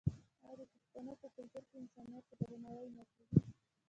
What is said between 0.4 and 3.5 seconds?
آیا د پښتنو په کلتور کې انسانیت ته درناوی نه کیږي؟